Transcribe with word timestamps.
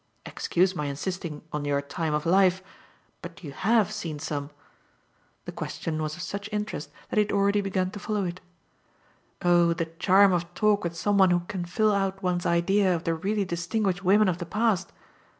"Excuse 0.25 0.75
my 0.75 0.87
insisting 0.87 1.43
on 1.53 1.63
your 1.63 1.79
time 1.79 2.15
of 2.15 2.25
life 2.25 2.63
but 3.21 3.43
you 3.43 3.51
HAVE 3.51 3.91
seen 3.91 4.17
some?" 4.17 4.49
The 5.45 5.51
question 5.51 6.01
was 6.01 6.15
of 6.15 6.23
such 6.23 6.49
interest 6.51 6.89
that 7.11 7.17
he 7.17 7.23
had 7.23 7.31
already 7.31 7.61
begun 7.61 7.91
to 7.91 7.99
follow 7.99 8.23
it. 8.25 8.41
"Oh 9.43 9.73
the 9.73 9.85
charm 9.85 10.33
of 10.33 10.51
talk 10.55 10.83
with 10.83 10.97
some 10.97 11.19
one 11.19 11.29
who 11.29 11.41
can 11.41 11.65
fill 11.65 11.91
out 11.91 12.23
one's 12.23 12.47
idea 12.47 12.95
of 12.95 13.03
the 13.03 13.13
really 13.13 13.45
distinguished 13.45 14.03
women 14.03 14.27
of 14.27 14.39
the 14.39 14.45
past! 14.47 14.91